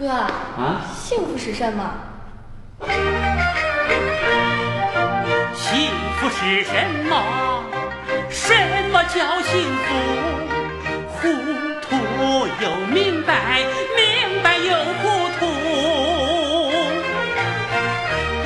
[0.00, 1.84] 哥，啊，幸福是什么？
[5.54, 6.72] 幸福是什
[7.06, 7.22] 么？
[8.30, 8.54] 什
[8.90, 9.94] 么叫幸福？
[11.20, 11.28] 糊
[11.82, 13.58] 涂又明白，
[13.94, 15.44] 明白又糊涂。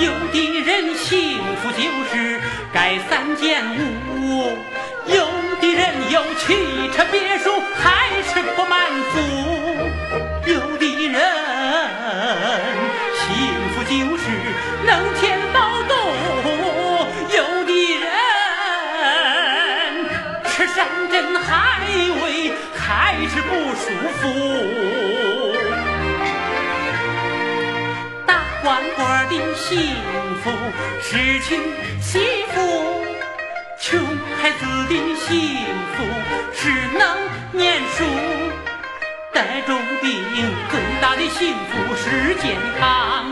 [0.03, 2.41] 有的人幸福就是
[2.73, 4.59] 盖三间屋，
[5.07, 5.25] 有
[5.61, 9.17] 的人有汽车别墅还是不满足，
[13.95, 14.25] 就是
[14.85, 15.59] 能填饱
[15.89, 15.95] 肚，
[17.31, 18.05] 有的人
[20.47, 20.77] 吃山
[21.13, 21.79] 珍海
[22.25, 23.85] 味还是不舒
[24.19, 24.23] 服。
[28.27, 28.31] 大
[28.65, 29.63] 官官的幸
[30.43, 30.51] 福
[31.01, 31.57] 是娶
[32.01, 32.19] 媳
[32.53, 32.57] 妇，
[33.79, 34.01] 穷
[34.43, 35.31] 孩子的幸
[35.95, 36.03] 福
[36.53, 36.59] 是
[36.99, 37.01] 能
[37.53, 38.05] 念书。
[39.33, 40.11] 带重病
[40.71, 43.24] 最大的幸福是健康，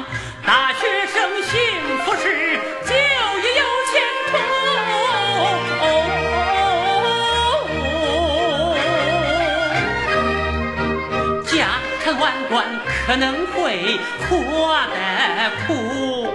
[12.15, 12.65] 万贯
[13.07, 14.37] 可能会活
[14.89, 16.35] 得苦，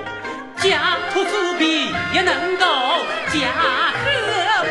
[0.58, 2.66] 家徒四壁也能够
[3.32, 3.38] 家
[3.94, 4.06] 和
[4.66, 4.70] 睦。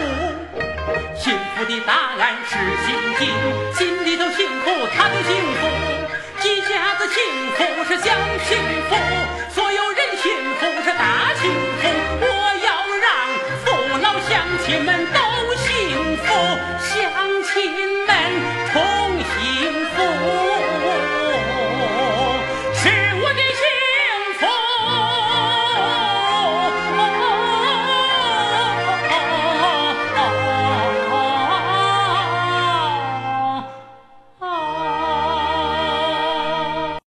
[1.17, 2.55] 幸福的答案是
[2.85, 3.29] 心境，
[3.75, 5.67] 心里头幸福，他就幸福。
[6.45, 7.17] 一家子幸
[7.57, 8.05] 福是小
[8.45, 8.97] 幸福，
[9.55, 11.89] 所有人幸福是大幸福。
[12.21, 12.25] 我
[12.65, 12.69] 要
[13.03, 13.07] 让
[13.65, 13.65] 父
[14.03, 14.31] 老乡
[14.65, 15.21] 亲们都
[15.57, 16.25] 幸福，
[16.81, 17.86] 乡亲。